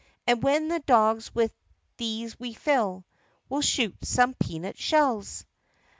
[0.25, 1.53] And when the dogs with
[1.97, 3.05] these we fill
[3.49, 5.45] We'll shoot some peanut shells!"